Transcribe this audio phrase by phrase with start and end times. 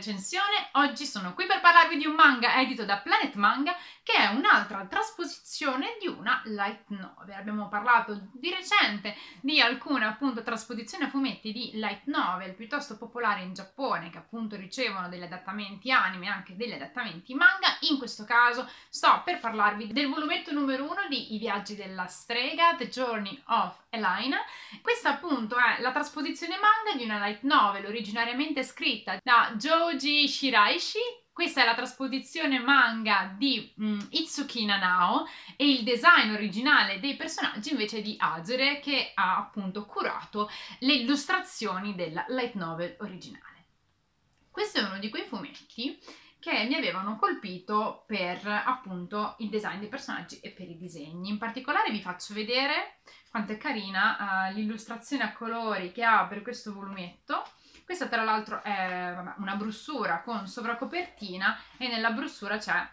[0.00, 0.39] recensione.
[0.90, 4.86] Oggi sono qui per parlarvi di un manga edito da Planet Manga che è un'altra
[4.86, 7.36] trasposizione di una light novel.
[7.36, 13.44] Abbiamo parlato di recente di alcune appunto trasposizioni a fumetti di light novel piuttosto popolari
[13.44, 17.76] in Giappone che appunto ricevono degli adattamenti anime e anche degli adattamenti manga.
[17.82, 22.74] In questo caso sto per parlarvi del volumetto numero uno di I viaggi della strega,
[22.74, 24.38] The Journey of Elena.
[24.82, 30.26] Questa appunto è la trasposizione manga di una light novel originariamente scritta da Joji
[30.80, 30.98] Shiraishi
[31.32, 37.70] questa è la trasposizione manga di mm, Itsuki Nanao e il design originale dei personaggi
[37.70, 43.64] invece di Azure che ha appunto curato le illustrazioni della light novel originale.
[44.50, 45.98] Questo è uno di quei fumetti
[46.38, 51.30] che mi avevano colpito per appunto il design dei personaggi e per i disegni.
[51.30, 53.00] In particolare vi faccio vedere
[53.30, 57.44] quanto è carina uh, l'illustrazione a colori che ha per questo volumetto.
[57.90, 62.88] Questa tra l'altro è una brossura con sovracopertina e nella brossura c'è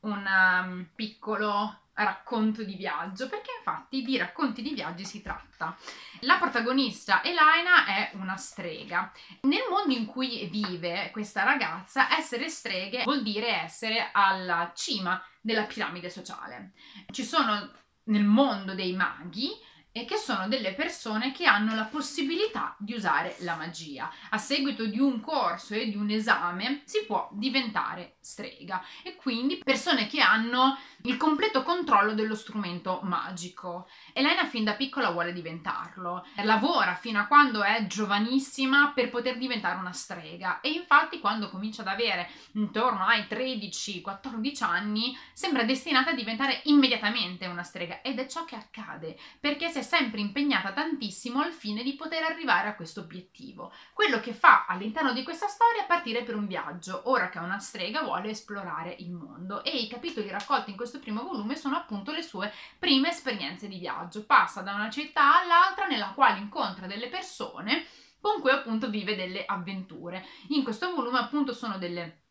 [0.00, 5.76] un um, piccolo racconto di viaggio, perché infatti di racconti di viaggi si tratta.
[6.22, 9.12] La protagonista Elena è una strega.
[9.42, 15.66] Nel mondo in cui vive questa ragazza, essere streghe vuol dire essere alla cima della
[15.66, 16.72] piramide sociale.
[17.12, 17.70] Ci sono
[18.06, 19.50] nel mondo dei maghi
[19.96, 24.10] e che sono delle persone che hanno la possibilità di usare la magia.
[24.30, 29.60] A seguito di un corso e di un esame si può diventare strega e quindi
[29.62, 33.88] persone che hanno il completo controllo dello strumento magico.
[34.12, 39.78] Elena fin da piccola vuole diventarlo, lavora fino a quando è giovanissima per poter diventare
[39.78, 46.14] una strega e infatti quando comincia ad avere intorno ai 13-14 anni sembra destinata a
[46.14, 51.40] diventare immediatamente una strega ed è ciò che accade perché si è sempre impegnata tantissimo
[51.40, 53.72] al fine di poter arrivare a questo obiettivo.
[53.92, 57.42] Quello che fa all'interno di questa storia è partire per un viaggio, ora che è
[57.42, 61.76] una strega vuole esplorare il mondo e i capitoli raccolti in questo primo volume sono
[61.76, 64.24] appunto le sue prime esperienze di viaggio.
[64.24, 67.86] Passa da una città all'altra nella quale incontra delle persone
[68.20, 70.24] con cui appunto vive delle avventure.
[70.48, 72.22] In questo volume appunto sono delle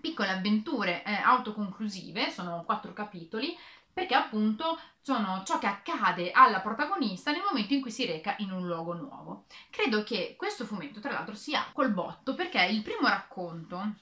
[0.00, 3.56] piccole avventure eh, autoconclusive, sono quattro capitoli,
[3.92, 8.52] perché appunto sono ciò che accade alla protagonista nel momento in cui si reca in
[8.52, 9.44] un luogo nuovo.
[9.70, 13.94] Credo che questo fumetto, tra l'altro, sia col botto perché il primo racconto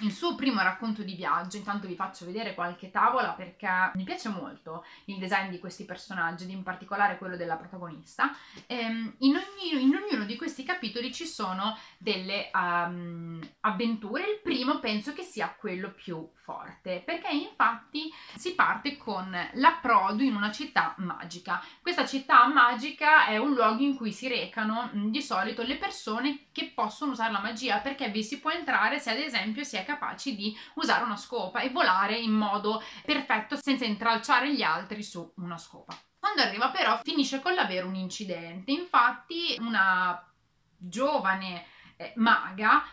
[0.00, 1.56] il suo primo racconto di viaggio.
[1.56, 6.50] Intanto vi faccio vedere qualche tavola perché mi piace molto il design di questi personaggi,
[6.50, 8.34] in particolare quello della protagonista.
[8.66, 9.94] Ehm, in, ogni, in,
[10.66, 14.24] capitoli ci sono delle um, avventure.
[14.24, 20.34] Il primo penso che sia quello più forte perché infatti si parte con l'approdo in
[20.34, 21.62] una città magica.
[21.80, 26.72] Questa città magica è un luogo in cui si recano di solito le persone che
[26.74, 30.36] possono usare la magia perché vi si può entrare se ad esempio si è capaci
[30.36, 35.58] di usare una scopa e volare in modo perfetto senza intralciare gli altri su una
[35.58, 35.96] scopa.
[36.18, 40.20] Quando arriva però finisce con l'avere un incidente, infatti una
[40.88, 41.66] giovane
[41.96, 42.84] eh, maga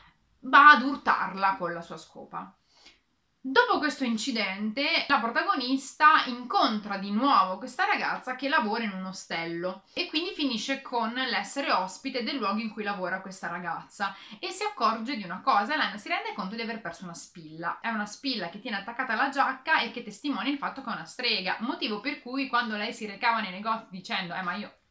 [0.42, 2.54] va ad urtarla con la sua scopa.
[3.46, 9.84] Dopo questo incidente, la protagonista incontra di nuovo questa ragazza che lavora in un ostello
[9.92, 14.64] e quindi finisce con l'essere ospite del luogo in cui lavora questa ragazza e si
[14.64, 17.80] accorge di una cosa, Elena si rende conto di aver perso una spilla.
[17.81, 20.94] È una spilla che tiene attaccata alla giacca e che testimonia il fatto che è
[20.94, 24.82] una strega, motivo per cui quando lei si recava nei negozi dicendo "Eh, ma io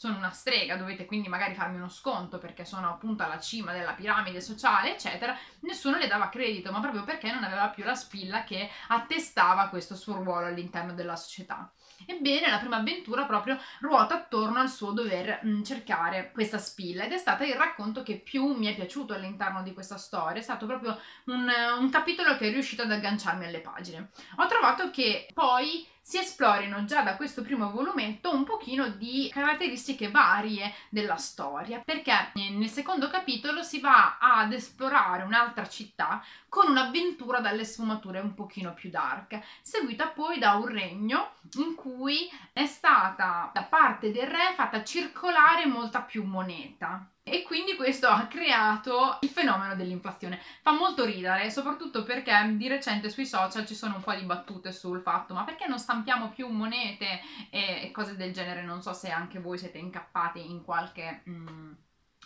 [0.00, 3.92] sono una strega, dovete quindi magari farmi uno sconto perché sono appunto alla cima della
[3.92, 8.42] piramide sociale, eccetera, nessuno le dava credito, ma proprio perché non aveva più la spilla
[8.42, 11.70] che attestava questo suo ruolo all'interno della società.
[12.06, 17.04] Ebbene, la prima avventura proprio ruota attorno al suo dover mh, mm, cercare questa spilla
[17.04, 20.42] ed è stato il racconto che più mi è piaciuto all'interno di questa storia, è
[20.42, 21.46] stato proprio un,
[21.78, 24.08] un capitolo che è riuscito ad agganciarmi alle pagine.
[24.38, 30.10] Ho trovato che poi si esplorino già da questo primo volumetto un pochino di caratteristiche
[30.10, 37.38] varie della storia, perché nel secondo capitolo si va ad esplorare un'altra città con un'avventura
[37.38, 43.48] dalle sfumature un pochino più dark, seguita poi da un regno in cui è stata
[43.54, 49.28] da parte del re fatta circolare molta più moneta e quindi questo ha creato il
[49.28, 50.40] fenomeno dell'inflazione.
[50.62, 54.72] Fa molto ridere, soprattutto perché di recente sui social ci sono un po' di battute
[54.72, 57.20] sul fatto ma perché non stampiamo più monete
[57.50, 61.22] e, cose del genere, non so se anche voi siete incappati in qualche...
[61.28, 61.72] Mm,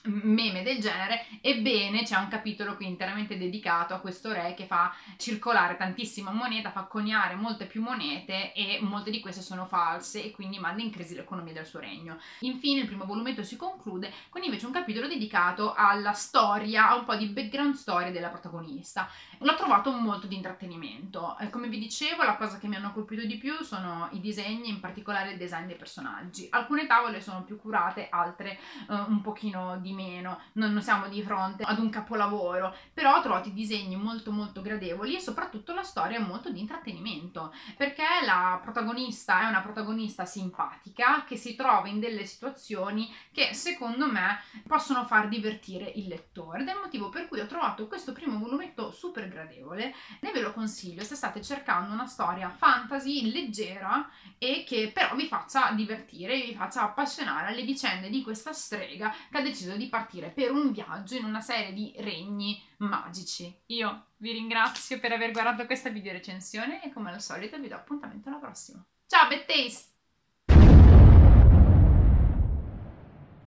[0.04, 4.94] meme del genere, ebbene c'è un capitolo qui interamente dedicato a questo re che fa
[5.16, 10.30] circolare tantissima moneta, fa coniare molte più monete e molte di queste sono false e
[10.30, 12.18] quindi manda in crisi l'economia del suo regno.
[12.40, 17.04] Infine il primo volumetto si conclude con invece un capitolo dedicato alla storia, a un
[17.04, 19.08] po' di background story della protagonista.
[19.38, 21.36] L'ho trovato molto di intrattenimento.
[21.38, 24.68] Eh, come vi dicevo, la cosa che mi hanno colpito di più sono i disegni,
[24.68, 26.46] in particolare il design dei personaggi.
[26.50, 28.58] Alcune tavole sono più curate, altre
[28.88, 30.40] uh, un pochino di meno.
[30.52, 35.16] Non, siamo di fronte ad un capolavoro, però ho trovato i disegni molto molto gradevoli
[35.16, 41.24] e soprattutto la storia è molto di intrattenimento, perché la protagonista è una protagonista simpatica
[41.24, 46.68] che si trova in delle situazioni che secondo me possono far divertire il lettore ed
[46.68, 50.52] è il motivo per cui ho trovato questo primo volumetto super gradevole ne ve lo
[50.52, 54.08] consiglio se state cercando una storia fantasy leggera
[54.38, 59.38] e che però vi faccia divertire vi faccia appassionare alle vicende di questa strega che
[59.38, 63.62] ha deciso di partire per un viaggio in una serie di regni magici.
[63.66, 67.74] Io vi ringrazio per aver guardato questa video recensione e come al solito vi do
[67.74, 68.84] appuntamento alla prossima.
[69.06, 69.93] Ciao Bad Taste